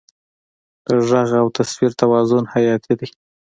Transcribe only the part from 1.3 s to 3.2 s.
او تصویر توازن حیاتي دی.